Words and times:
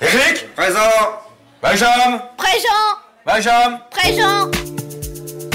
Eric 0.00 0.54
Présent. 0.54 0.78
Benjamin. 1.62 2.20
Présent. 2.36 2.68
Benjamin. 3.24 3.80
Présent. 3.90 4.50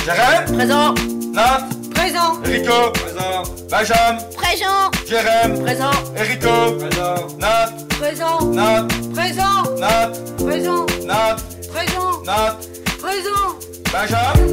Jérém 0.03 0.57
Présent. 0.57 0.93
Nat. 1.31 1.61
Présent. 1.93 2.41
Erico. 2.43 2.91
Présent. 2.91 3.43
Benjamin. 3.69 4.17
Présent. 4.35 4.91
Jérém 5.07 5.63
Présent. 5.63 5.91
Erico. 6.17 6.77
Présent. 6.79 7.27
Nat. 7.37 7.69
Présent. 7.99 8.41
Nat. 8.45 8.87
Présent. 9.13 9.63
Nat. 9.77 10.11
Présent. 10.37 10.85
Nat. 11.05 11.35
Présent. 11.71 12.23
Nat. 12.25 12.57
Présent. 12.99 13.55
Benjamin 13.93 14.51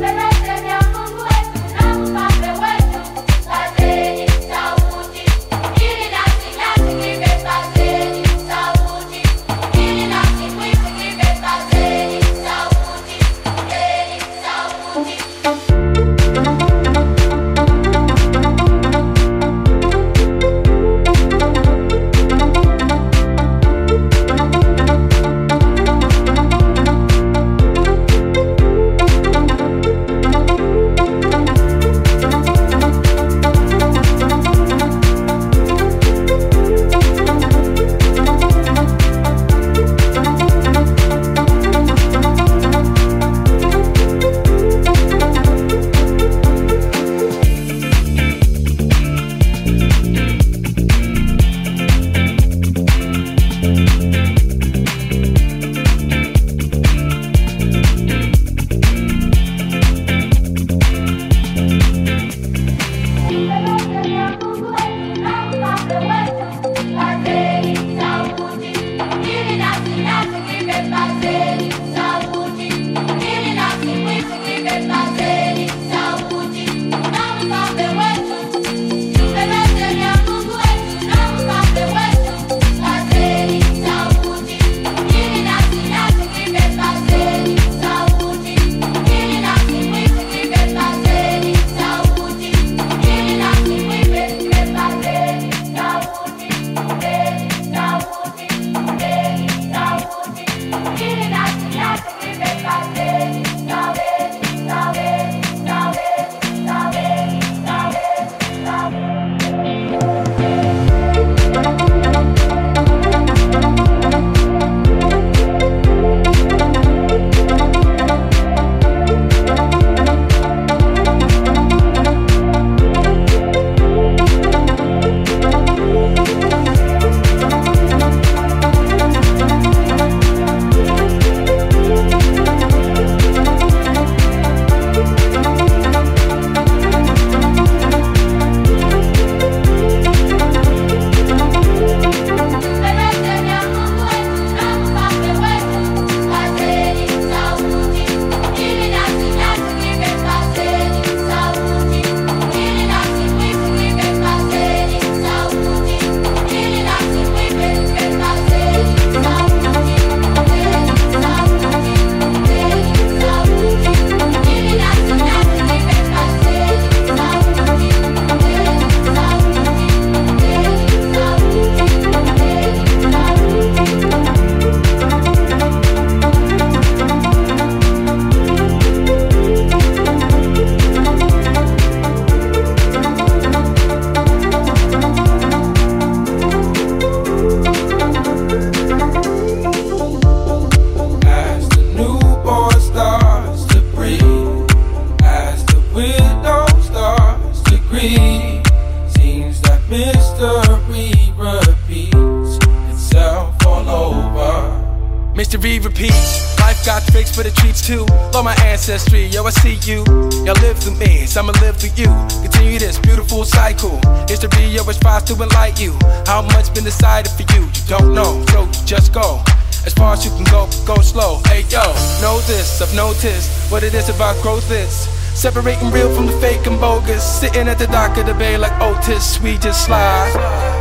you. 212.09 212.43
Continue 212.43 212.79
this 212.79 212.99
beautiful 212.99 213.45
cycle. 213.45 214.01
History, 214.27 214.67
yo, 214.67 214.81
always 214.81 214.99
tries 214.99 215.25
to 215.25 215.35
enlighten 215.35 215.85
you. 215.85 215.93
How 216.27 216.43
much 216.43 216.73
been 216.75 216.85
decided 216.85 217.31
for 217.33 217.45
you? 217.55 217.63
You 217.67 217.85
don't 217.87 218.15
know, 218.15 218.45
so 218.49 218.65
you 218.65 218.87
just 218.87 219.13
go. 219.13 219.43
As 219.87 219.93
far 219.95 220.15
as 220.15 220.25
you 220.25 220.31
can 220.33 220.45
go, 220.45 220.69
go 220.87 221.01
slow. 221.03 221.41
Hey, 221.47 221.63
yo, 221.69 221.85
know 222.21 222.41
this, 222.47 222.81
I've 222.83 222.95
noticed 222.95 223.71
what 223.71 223.83
it 223.83 223.95
is 223.95 224.09
about 224.09 224.41
growth 224.43 224.71
is. 224.71 225.09
Separating 225.39 225.91
real 225.93 226.13
from 226.15 226.27
the 226.27 226.37
fake 226.41 226.67
and 226.67 226.81
bogus. 226.81 227.23
Sitting 227.23 227.69
at 227.69 227.79
the 227.79 227.87
dock 227.87 228.17
of 228.19 228.27
the 228.27 228.35
bay 228.35 228.59
like 228.59 228.75
Otis, 228.81 229.41
we 229.41 229.57
just 229.59 229.87
slide 229.87 230.33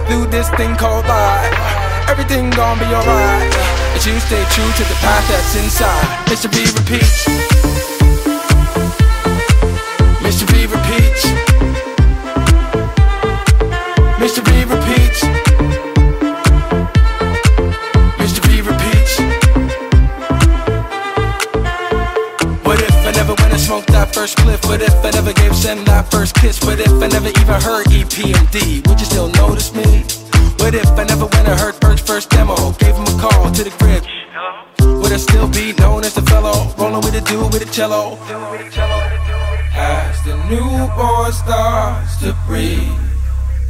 through 0.08 0.26
this 0.28 0.50
thing 0.52 0.76
called 0.76 1.06
life. 1.06 1.54
Everything 2.10 2.50
gonna 2.50 2.80
be 2.80 2.88
alright. 2.88 3.54
As 3.96 4.06
you 4.08 4.20
stay 4.20 4.44
true 4.56 4.72
to 4.72 4.84
the 4.84 4.98
path 5.00 5.28
that's 5.30 5.56
inside. 5.56 6.30
Mystery 6.30 6.66
repeats. 6.76 7.47
Mystery 10.28 10.68
repeats. 10.68 11.24
Mystery 14.20 14.66
repeats. 14.66 15.24
Mystery 18.20 18.60
repeats. 18.60 19.14
What 22.66 22.82
if 22.82 22.92
I 23.08 23.12
never 23.16 23.36
went 23.36 23.54
and 23.54 23.62
smoked 23.62 23.88
that 23.88 24.10
first 24.14 24.36
cliff? 24.40 24.66
What 24.66 24.82
if 24.82 24.94
I 25.06 25.12
never 25.12 25.32
gave 25.32 25.56
Sam 25.56 25.86
that 25.86 26.12
first 26.12 26.36
kiss? 26.36 26.62
What 26.62 26.82
if 26.82 26.92
I 26.92 27.08
never 27.08 27.30
even 27.30 27.62
heard 27.62 27.86
EPMD? 27.86 28.86
Would 28.86 29.00
you 29.00 29.06
still 29.06 29.30
notice 29.30 29.74
me? 29.74 30.04
What 30.60 30.76
if 30.76 30.90
I 30.90 31.06
never 31.06 31.24
went 31.24 31.48
and 31.48 31.58
heard 31.58 31.80
Berg's 31.80 32.02
first 32.02 32.32
demo? 32.32 32.74
Gave 32.74 32.96
him 32.96 33.08
a 33.08 33.22
call 33.22 33.50
to 33.50 33.64
the 33.64 33.72
crib. 33.80 34.04
Would 35.02 35.14
I 35.14 35.18
still 35.18 35.48
be 35.48 35.72
known 35.80 36.04
as 36.04 36.16
the 36.16 36.22
fellow? 36.24 36.76
Rolling 36.78 37.00
with 37.00 37.16
a 37.16 37.22
dude 37.22 37.54
with 37.54 37.62
a 37.62 37.72
cello. 37.72 38.18
As 39.78 40.24
the 40.24 40.36
newborn 40.50 41.32
starts 41.32 42.18
to 42.22 42.36
breathe, 42.48 43.00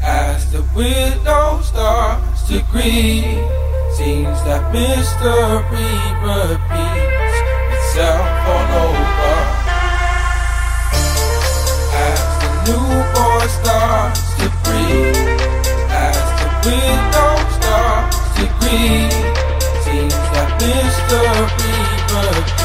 as 0.01 0.51
the 0.51 0.63
widow 0.75 1.62
starts 1.62 2.44
to 2.50 2.63
grieve, 2.71 3.57
Seems 3.98 4.44
that 4.44 4.71
mystery 4.71 5.98
repeats 6.21 7.38
itself 7.74 8.30
all 8.45 8.69
over. 8.86 9.38
As 11.98 12.21
the 12.38 12.50
newborn 12.69 13.50
starts 13.57 14.21
to 14.38 14.45
breathe, 14.62 15.42
as 15.89 16.21
the 16.38 16.50
window 16.62 17.33
starts 17.57 18.21
to 18.38 18.45
breathe, 18.62 19.33
seems 19.81 20.13
that 20.13 20.50
mystery 20.62 21.25
repeats 22.13 22.56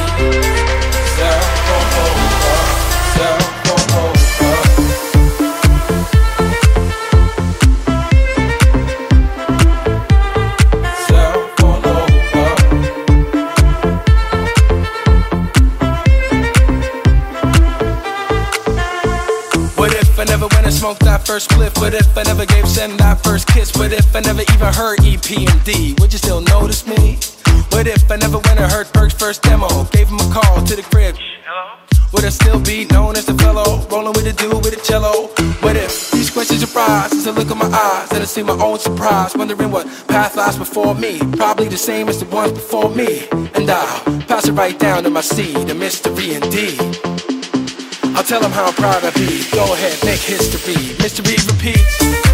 smoked 20.82 21.04
that 21.04 21.24
first 21.24 21.48
spliff? 21.48 21.78
What 21.80 21.94
if 21.94 22.18
I 22.18 22.24
never 22.24 22.44
gave 22.44 22.66
Sen 22.66 22.96
that 22.96 23.22
first 23.22 23.46
kiss? 23.46 23.70
What 23.78 23.92
if 23.92 24.16
I 24.16 24.20
never 24.20 24.42
even 24.42 24.74
heard 24.74 24.98
EPMD? 24.98 26.00
Would 26.00 26.12
you 26.12 26.18
still 26.18 26.40
notice 26.40 26.84
me? 26.88 27.20
What 27.70 27.86
if 27.86 28.10
I 28.10 28.16
never 28.16 28.38
went 28.38 28.58
and 28.58 28.72
heard 28.72 28.92
Berg's 28.92 29.14
first 29.14 29.42
demo? 29.42 29.68
Gave 29.92 30.08
him 30.08 30.18
a 30.18 30.28
call 30.34 30.60
to 30.64 30.74
the 30.74 30.82
crib. 30.82 31.14
Hello? 31.46 31.78
Would 32.12 32.24
I 32.24 32.30
still 32.30 32.60
be 32.60 32.86
known 32.86 33.14
as 33.14 33.26
the 33.26 33.34
fellow 33.34 33.86
rolling 33.92 34.14
with 34.14 34.26
a 34.26 34.32
dude 34.32 34.58
with 34.64 34.74
a 34.74 34.82
cello? 34.82 35.28
What 35.62 35.76
if 35.76 36.10
these 36.10 36.30
questions 36.30 36.64
arise 36.64 37.12
as 37.12 37.28
I 37.28 37.30
look 37.30 37.50
in 37.52 37.58
my 37.58 37.70
eyes 37.70 38.10
and 38.10 38.20
I 38.20 38.26
see 38.26 38.42
my 38.42 38.58
own 38.58 38.80
surprise, 38.80 39.36
wondering 39.36 39.70
what 39.70 39.86
path 40.08 40.34
lies 40.34 40.58
before 40.58 40.96
me? 40.96 41.20
Probably 41.36 41.68
the 41.68 41.78
same 41.78 42.08
as 42.08 42.18
the 42.18 42.26
ones 42.26 42.50
before 42.50 42.90
me. 42.90 43.28
And 43.54 43.70
I'll 43.70 44.02
pass 44.26 44.48
it 44.48 44.52
right 44.54 44.76
down 44.76 45.04
to 45.04 45.10
my 45.10 45.20
seed, 45.20 45.68
the 45.68 45.76
mystery 45.76 46.34
indeed. 46.34 47.11
I'll 48.14 48.24
tell 48.24 48.40
them 48.40 48.52
how 48.52 48.70
proud 48.72 49.04
I 49.04 49.10
be. 49.12 49.44
Go 49.52 49.64
ahead, 49.64 49.98
make 50.04 50.20
history. 50.20 50.94
Mystery 50.98 51.36
repeats. 51.48 52.31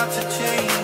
About 0.00 0.12
to 0.14 0.38
change. 0.38 0.79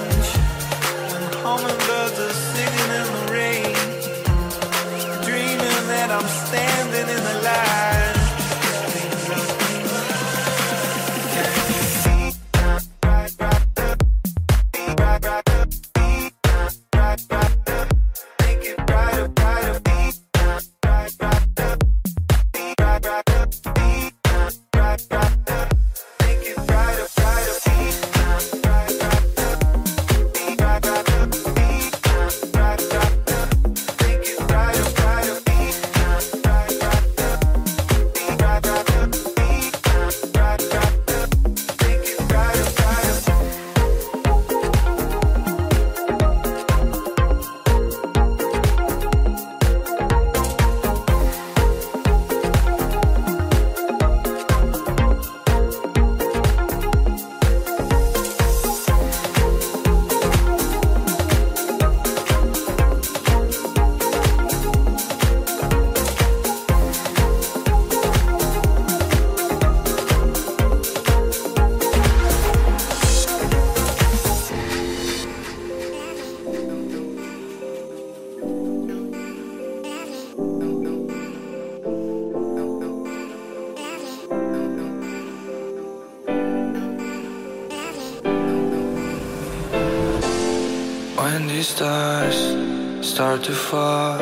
Start 93.17 93.43
to 93.43 93.53
fall. 93.53 94.19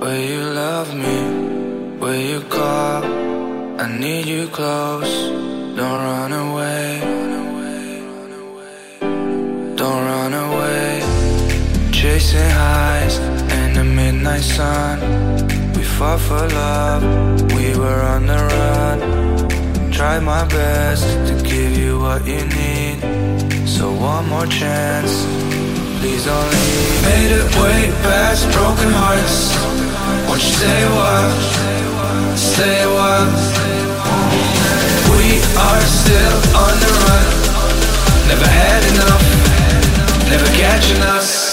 Will 0.00 0.22
you 0.32 0.42
love 0.64 0.92
me? 0.92 1.18
Will 2.00 2.22
you 2.30 2.40
call? 2.56 3.04
I 3.84 3.86
need 3.96 4.26
you 4.26 4.48
close. 4.48 5.14
Don't 5.78 6.00
run 6.08 6.32
away. 6.32 6.88
Don't 9.80 10.02
run 10.10 10.34
away. 10.46 10.90
Chasing 11.92 12.50
highs 12.62 13.18
in 13.58 13.68
the 13.78 13.84
midnight 13.84 14.46
sun. 14.56 14.96
We 15.76 15.84
fought 15.84 16.22
for 16.28 16.44
love. 16.64 17.02
We 17.56 17.66
were 17.80 18.02
on 18.14 18.26
the 18.26 18.40
run. 18.52 18.98
Tried 19.92 20.24
my 20.34 20.44
best 20.48 21.04
to 21.28 21.34
give 21.48 21.78
you 21.78 22.00
what 22.00 22.26
you 22.26 22.42
need. 22.60 22.98
So 23.74 23.92
one 23.92 24.28
more 24.28 24.48
chance. 24.48 25.14
Please 26.02 26.24
don't. 26.24 26.50
Made 27.04 27.30
it 27.30 27.46
way 27.62 27.86
past 28.02 28.50
broken 28.50 28.90
hearts. 28.90 29.54
Won't 30.26 30.42
you 30.42 30.50
say 30.50 30.80
what? 30.98 32.36
Say 32.36 32.86
what? 32.90 33.30
We 35.14 35.38
are 35.62 35.80
still 35.86 36.38
on 36.58 36.74
the 36.82 36.90
run. 37.06 37.26
Never 38.26 38.48
had 38.50 38.82
enough. 38.90 40.28
Never 40.28 40.46
catching 40.58 41.00
us. 41.02 41.51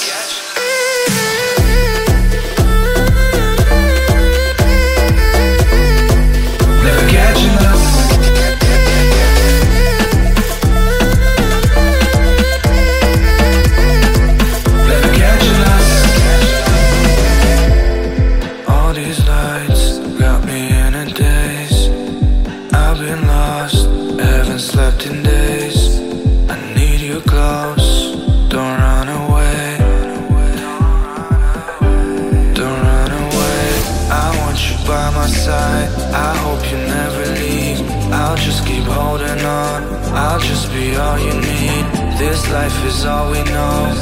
Life 42.63 42.85
is 42.85 43.05
all 43.05 43.31
we 43.31 43.41
know. 43.43 43.93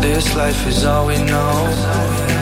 This 0.00 0.34
life 0.34 0.66
is 0.66 0.84
all 0.84 1.06
we 1.06 1.18
know. 1.18 2.33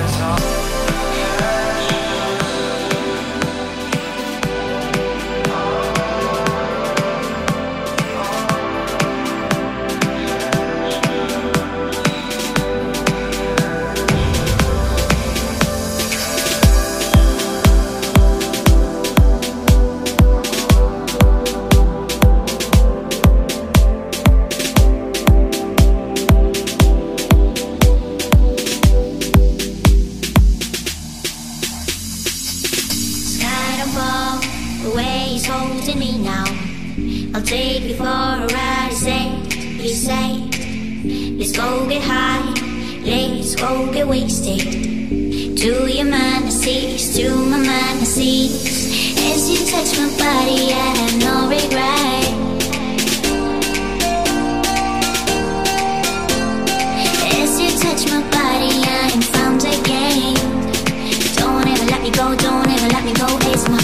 Let's 41.43 41.57
go 41.57 41.89
get 41.89 42.03
high, 42.05 42.41
let's 43.03 43.57
go 43.57 43.93
get 43.93 44.07
wasted. 44.07 44.61
To 45.59 45.91
your 45.91 46.05
mind, 46.05 46.45
I 46.45 46.51
sees, 46.51 47.17
to 47.17 47.35
my 47.35 47.57
mind, 47.57 47.99
I 47.99 48.05
sees. 48.05 49.19
As 49.19 49.51
you 49.51 49.59
touch 49.67 49.91
my 49.99 50.07
body, 50.23 50.71
I 50.71 50.91
have 51.01 51.19
no 51.27 51.49
regret. 51.51 52.29
As 57.41 57.61
you 57.61 57.71
touch 57.83 58.07
my 58.13 58.23
body, 58.31 58.75
I 58.87 59.11
am 59.13 59.23
found 59.35 59.63
again. 59.65 60.35
Don't 61.35 61.67
ever 61.67 61.87
let 61.91 62.03
me 62.03 62.11
go, 62.13 62.37
don't 62.37 62.69
ever 62.69 62.89
let 62.95 63.05
me 63.05 63.15
go. 63.15 63.27
As 63.51 63.69
my 63.69 63.82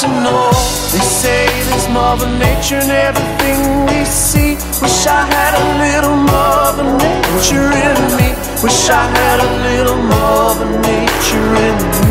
to 0.00 0.08
know. 0.08 0.48
They 0.92 1.04
say 1.04 1.46
there's 1.68 1.88
Mother 1.90 2.26
Nature 2.38 2.78
in 2.78 2.90
everything 2.90 3.84
we 3.84 4.04
see. 4.06 4.54
Wish 4.80 5.06
I 5.06 5.26
had 5.28 5.52
a 5.60 5.64
little 5.84 6.16
Mother 6.16 6.84
Nature 6.84 7.68
in 7.68 7.98
me. 8.16 8.28
Wish 8.62 8.88
I 8.88 9.04
had 9.18 9.40
a 9.40 9.50
little 9.68 9.96
Mother 9.96 10.64
Nature 10.80 11.54
in 11.66 11.76
me. 12.00 12.09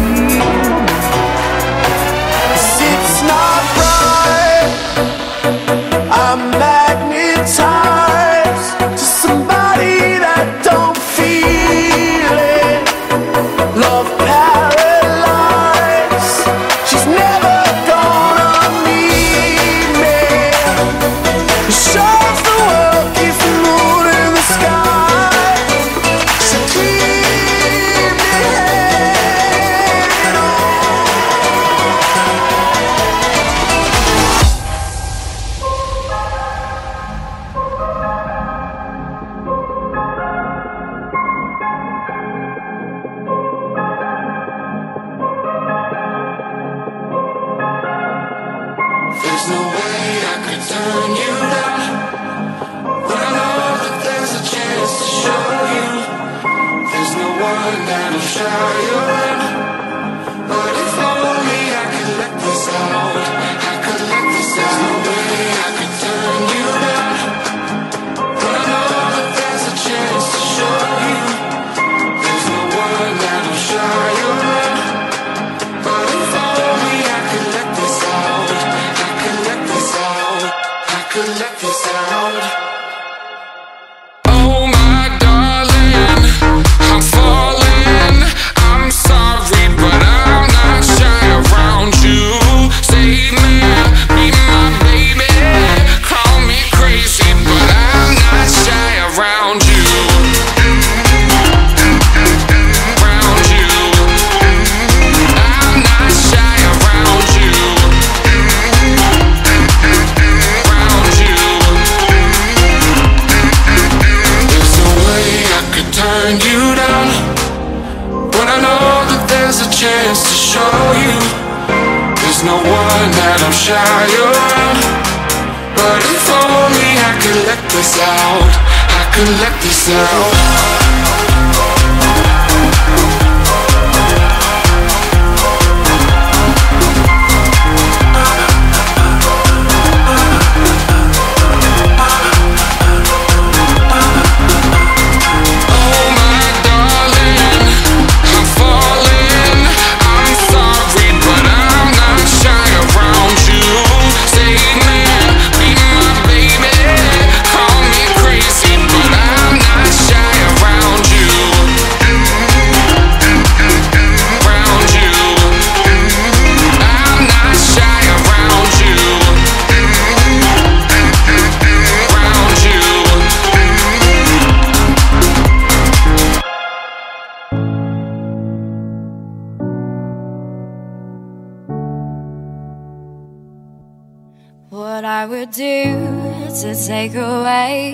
take 186.90 187.14
away 187.14 187.94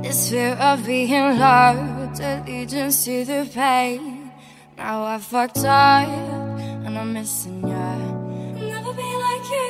this 0.00 0.30
fear 0.30 0.54
of 0.54 0.86
being 0.86 1.38
loved, 1.38 2.18
allegiance 2.20 3.04
to 3.04 3.22
the 3.22 3.46
pain. 3.52 4.32
Now 4.78 5.04
I 5.04 5.18
fucked 5.18 5.58
up 5.58 6.08
and 6.08 6.96
I'm 6.96 7.12
missing 7.12 7.60
you. 7.68 8.66
Never 8.66 8.94
be 8.94 9.10
like 9.26 9.46
you. 9.56 9.68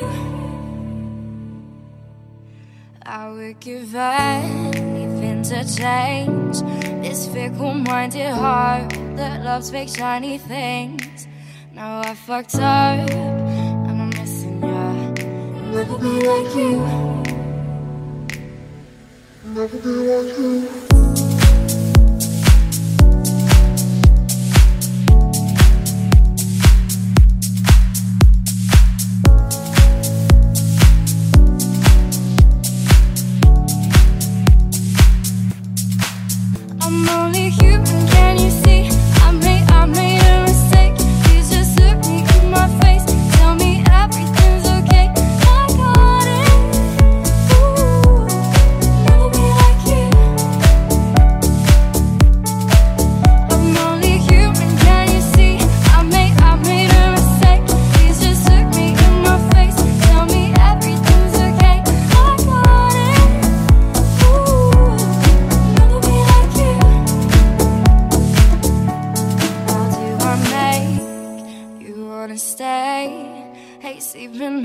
I 3.02 3.28
would 3.32 3.58
give 3.58 3.92
anything 3.92 5.42
to 5.50 5.64
change 5.76 6.60
this 7.02 7.26
fickle-minded 7.26 8.30
heart 8.30 8.88
that 9.16 9.42
loves 9.42 9.72
big 9.72 9.88
shiny 9.88 10.38
things. 10.38 11.26
Now 11.72 12.02
I 12.02 12.14
fucked 12.14 12.54
up 12.54 13.10
and 13.10 14.00
I'm 14.00 14.10
missing 14.10 14.62
you. 14.62 15.72
Never 15.72 15.98
be 15.98 16.14
like 16.28 16.54
you 16.54 17.33
never 19.54 19.78
be 19.78 19.88
like 19.88 20.36
you. 20.36 21.03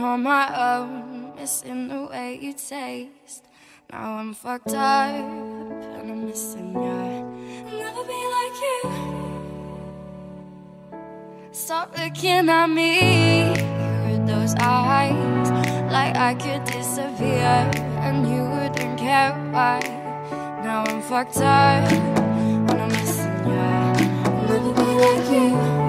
on 0.09 0.23
my 0.23 0.77
own, 0.77 1.35
missing 1.35 1.87
the 1.87 2.07
way 2.09 2.39
you 2.41 2.51
taste. 2.51 3.43
Now 3.91 4.13
I'm 4.17 4.33
fucked 4.33 4.69
up 4.69 5.13
and 5.13 6.11
I'm 6.11 6.25
missing 6.25 6.73
you. 6.73 6.79
I'll 6.79 7.77
never 7.83 8.03
be 8.13 8.21
like 8.37 8.57
you. 8.65 8.79
Stop 11.51 11.95
looking 11.95 12.49
at 12.49 12.67
me 12.67 13.51
with 14.07 14.25
those 14.25 14.55
eyes, 14.59 15.51
like 15.91 16.15
I 16.15 16.33
could 16.33 16.63
disappear 16.65 17.69
and 18.05 18.27
you 18.27 18.41
wouldn't 18.49 18.97
care 18.97 19.31
why. 19.51 19.79
Now 20.63 20.85
I'm 20.87 21.03
fucked 21.03 21.37
up 21.37 21.91
and 21.91 22.71
I'm 22.71 22.89
missing 22.89 23.37
you. 23.45 23.59
I'll 24.25 24.47
never 24.47 24.73
be 24.73 24.89
like 25.05 25.29
you. 25.31 25.88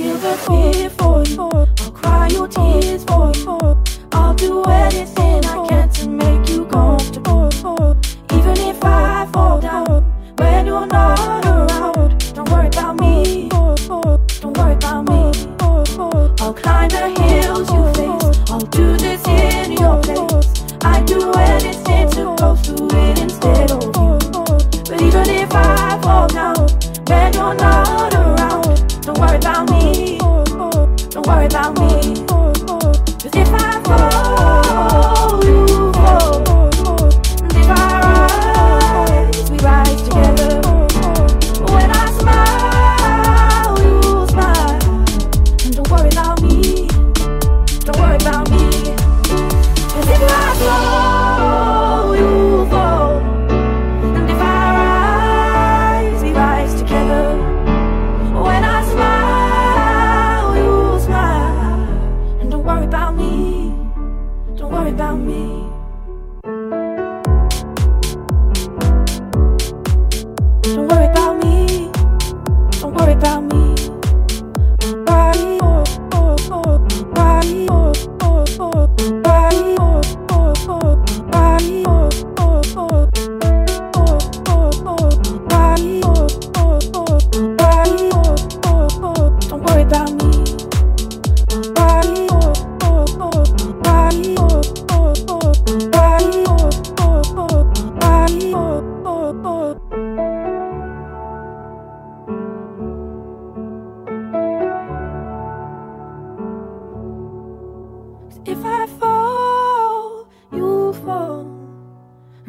hear 0.00 0.16
the 0.16 0.34
fearful. 0.46 1.59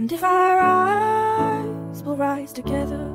And 0.01 0.11
if 0.11 0.23
our 0.23 0.57
eyes 0.57 2.01
will 2.01 2.17
rise 2.17 2.51
together, 2.51 3.05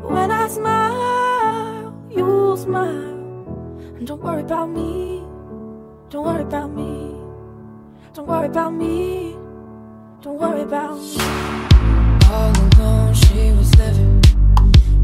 when 0.00 0.30
I 0.30 0.48
smile, 0.48 1.94
you'll 2.10 2.56
smile. 2.56 3.12
And 3.98 4.06
don't 4.06 4.22
worry 4.22 4.40
about 4.40 4.70
me, 4.70 5.22
don't 6.08 6.24
worry 6.24 6.44
about 6.44 6.72
me, 6.72 7.14
don't 8.14 8.26
worry 8.26 8.46
about 8.46 8.72
me, 8.72 9.36
don't 10.22 10.40
worry 10.40 10.62
about 10.62 10.98
me. 10.98 11.18
All 12.24 12.56
alone, 12.58 13.12
she 13.12 13.52
was 13.52 13.76
living 13.76 14.24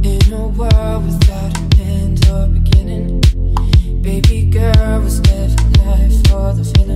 in 0.03 0.33
a 0.33 0.49
world 0.49 1.05
without 1.05 1.59
an 1.59 1.81
end 1.83 2.27
or 2.31 2.47
beginning. 2.47 3.21
Baby 4.01 4.47
girl 4.47 5.01
was 5.03 5.21
living 5.21 5.73
life 5.85 6.29
for 6.29 6.55
the 6.55 6.65
feeling. 6.65 6.88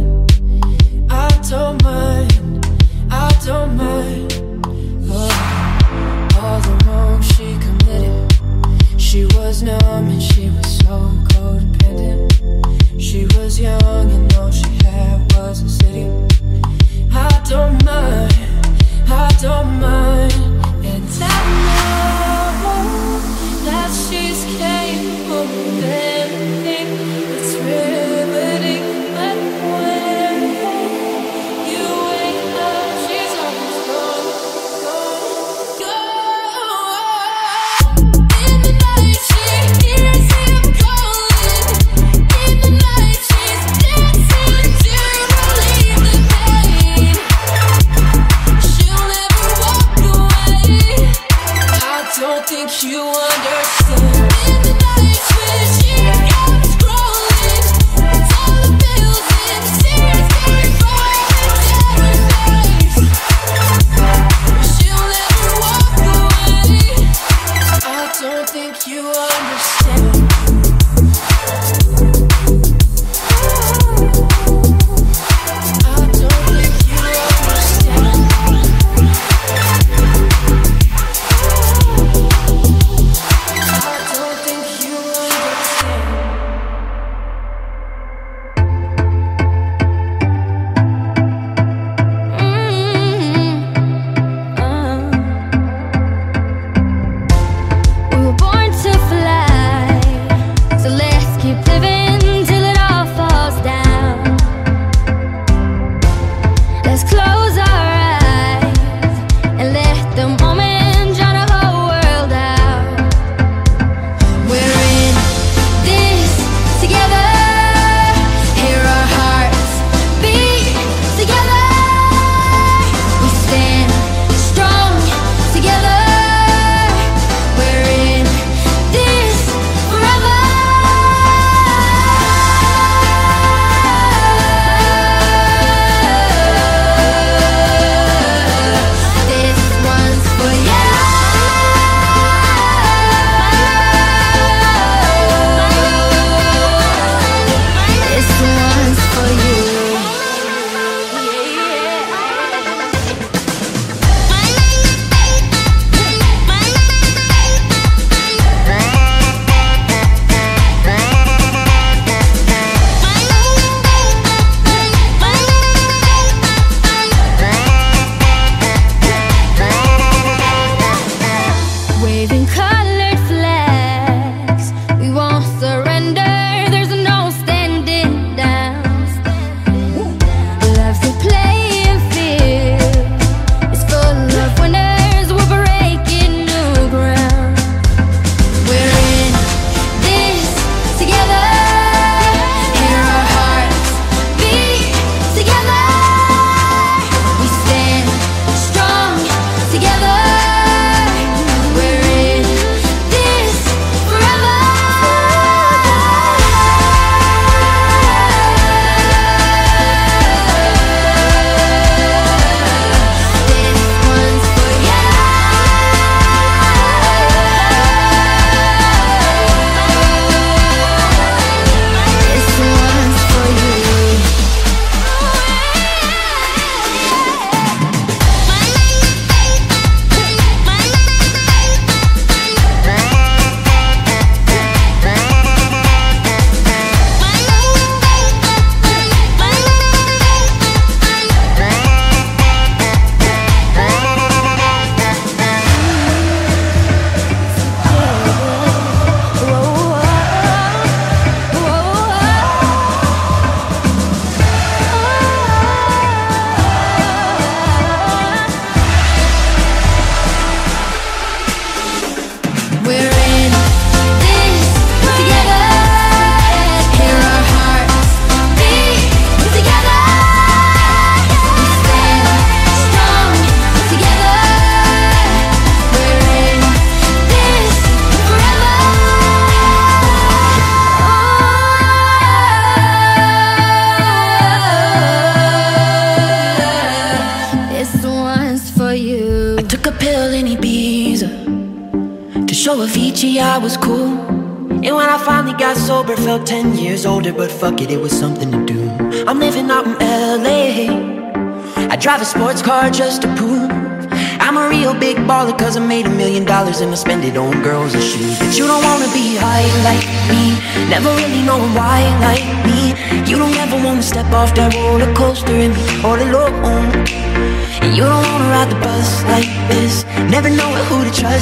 was 9.63 9.83
numb 9.83 10.09
and 10.09 10.23
she 10.23 10.51
was 10.51 10.79
so 10.79 11.11
codependent. 11.31 13.01
She 13.01 13.25
was 13.37 13.61
young 13.61 14.11
and 14.11 14.35
all 14.35 14.51
she 14.51 14.69
had 14.85 15.33
was 15.35 15.63
a 15.63 15.69
city. 15.69 16.11
I 17.13 17.43
don't 17.49 17.85
mind, 17.85 18.35
I 19.09 19.29
don't 19.41 19.81
mind. 19.81 20.02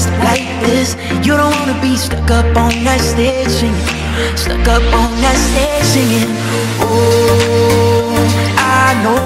Trust 0.01 0.09
like 0.24 0.48
this. 0.64 0.96
You 1.26 1.36
don't 1.36 1.55
wanna 1.59 1.80
be 1.80 1.96
stuck 1.96 2.30
up 2.30 2.57
on 2.57 2.72
that 2.84 3.01
stage 3.01 3.48
singing. 3.48 4.36
Stuck 4.36 4.66
up 4.68 4.82
on 4.94 5.11
that 5.22 5.36
stage 5.48 5.86
singing. 5.92 6.30
Oh, 6.80 8.14
I 8.57 8.94
know. 9.05 9.20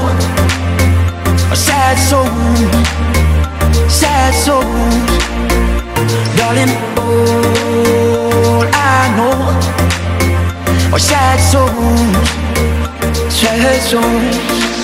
A 1.53 1.57
sad 1.57 1.97
soul. 1.99 2.29
Sad 3.89 4.35
souls 4.35 4.65
Darling, 6.37 6.75
all 6.99 8.65
I 8.73 9.15
know. 9.17 9.37
Are 10.93 10.99
sad 10.99 11.39
souls 11.51 12.29
Sad 13.33 13.83
souls 13.83 14.84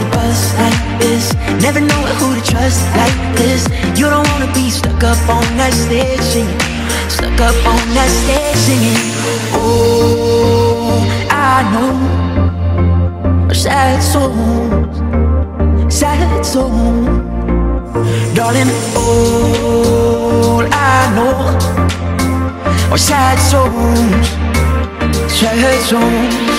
bus 0.11 0.53
like 0.57 0.99
this. 0.99 1.33
Never 1.61 1.81
know 1.81 2.01
who 2.19 2.35
to 2.35 2.41
trust 2.51 2.85
like 2.95 3.17
this. 3.35 3.67
You 3.97 4.09
don't 4.09 4.27
wanna 4.31 4.51
be 4.53 4.69
stuck 4.69 5.03
up 5.03 5.21
on 5.29 5.45
that 5.57 5.73
stage 5.73 6.21
singing. 6.21 6.59
Stuck 7.09 7.39
up 7.41 7.57
on 7.65 7.83
that 7.95 8.09
stage 8.21 8.59
singing. 8.65 9.01
Oh, 9.53 11.01
I 11.29 11.63
know. 11.73 12.21
Sad 13.53 14.01
souls 14.01 14.97
Sad 15.93 16.43
souls 16.43 17.05
Darling, 18.33 18.71
all 18.95 20.65
I 20.71 21.11
know 21.15 22.91
Are 22.91 22.97
sad 22.97 23.37
souls 23.37 24.27
Sad 25.31 25.81
souls 25.83 26.50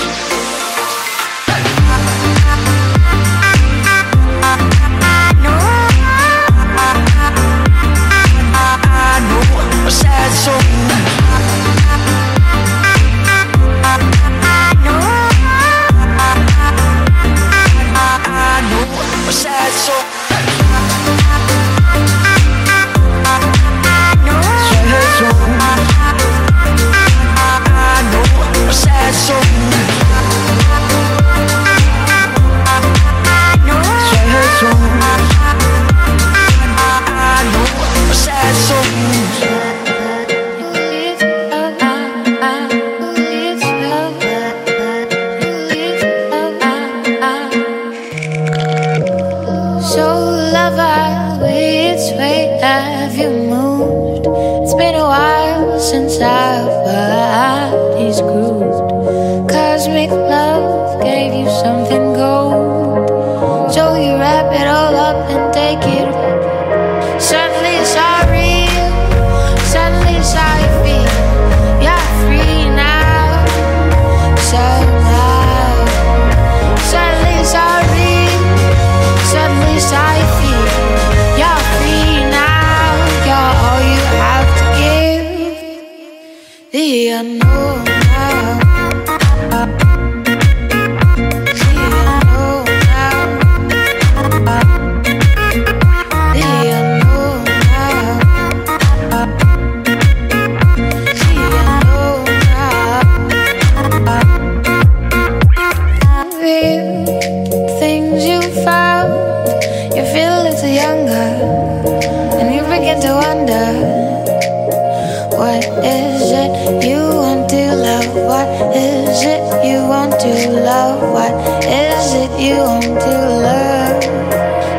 is 115.62 116.30
it 116.32 116.84
you 116.84 116.98
want 116.98 117.48
to 117.50 117.74
love? 117.74 118.14
What 118.14 118.76
is 118.76 119.22
it 119.22 119.64
you 119.64 119.86
want 119.86 120.18
to 120.20 120.50
love? 120.50 121.00
What 121.12 121.32
is 121.64 122.14
it 122.14 122.32
you 122.40 122.56
want 122.56 122.84
to 122.84 123.16
love? 123.46 124.02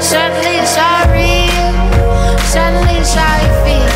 Suddenly 0.02 0.58
it's 0.64 0.78
all 0.78 1.06
real. 1.12 2.38
Suddenly 2.52 2.96
it's 3.00 3.14
how 3.14 3.36
you 3.42 3.54
feel. 3.66 3.93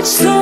Finishing 0.00 0.24
touch. 0.24 0.39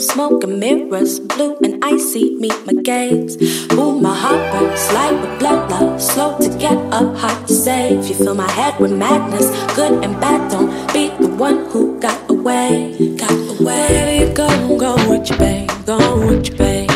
Smoke 0.00 0.44
and 0.44 0.60
mirrors, 0.60 1.18
blue 1.18 1.56
and 1.62 1.84
icy 1.84 2.36
meet 2.36 2.54
my 2.66 2.72
gaze. 2.82 3.36
Ooh, 3.72 4.00
my 4.00 4.14
heart 4.14 4.52
burns 4.52 4.92
light 4.92 5.12
with 5.20 5.38
blood 5.38 5.70
love, 5.70 6.00
slow 6.00 6.38
to 6.38 6.48
get 6.58 6.76
up, 6.92 7.16
hard 7.16 7.46
to 7.48 7.54
save. 7.54 8.06
You 8.06 8.14
fill 8.14 8.34
my 8.34 8.50
head 8.50 8.78
with 8.78 8.92
madness, 8.92 9.50
good 9.74 10.04
and 10.04 10.20
bad. 10.20 10.50
Don't 10.50 10.70
be 10.92 11.08
the 11.20 11.28
one 11.28 11.66
who 11.70 11.98
got 12.00 12.30
away, 12.30 12.94
got 13.16 13.60
away. 13.60 14.20
You 14.20 14.34
go, 14.34 14.78
go 14.78 14.94
with 15.08 15.28
your 15.30 15.38
babe, 15.38 15.70
go 15.86 15.98
with 16.26 16.48
your 16.48 16.56
babe. 16.58 16.90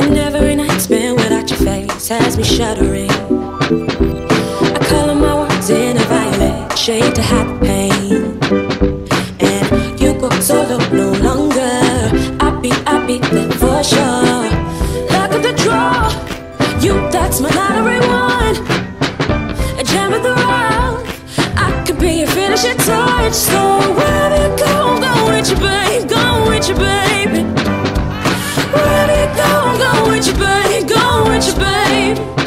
And 0.00 0.16
every 0.16 0.54
night 0.56 0.80
spent 0.80 1.16
without 1.16 1.48
your 1.50 1.58
face 1.60 2.08
has 2.08 2.36
me 2.36 2.44
shuddering. 2.44 3.10
I 3.10 4.78
color 4.88 5.14
my 5.14 5.34
words 5.34 5.70
in 5.70 5.96
a 5.96 6.04
violet 6.04 6.76
shade 6.78 7.14
to 7.14 7.22
hide 7.22 7.67
You, 16.80 16.94
that's 17.10 17.40
my 17.40 17.50
lottery 17.50 17.98
one. 18.06 18.56
A 19.80 19.82
jam 19.82 20.12
of 20.12 20.22
the 20.22 20.30
rock. 20.30 21.04
I 21.56 21.84
could 21.84 21.98
be 21.98 22.20
your 22.20 22.28
finishing 22.28 22.76
touch. 22.76 23.32
So 23.32 23.78
wherever 23.94 24.36
you 24.36 24.56
go, 24.56 24.94
I'm 24.94 25.00
going 25.00 25.34
with 25.34 25.50
you, 25.50 25.56
babe. 25.56 26.08
Going 26.08 26.48
with 26.48 26.68
you, 26.68 26.76
babe. 26.76 27.46
Wherever 28.72 29.16
you 29.22 29.30
go, 29.36 29.50
I'm 29.66 29.78
going 29.78 30.16
with 30.16 30.26
you, 30.28 30.34
babe. 30.34 30.88
Going 30.88 31.28
with 31.34 31.46
you, 31.48 31.54
babe. 31.54 32.37